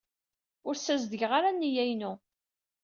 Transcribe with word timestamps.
Ur 0.67 0.75
ssazedgeɣ 0.77 1.31
ara 1.37 1.49
nneyya-inu. 1.55 2.13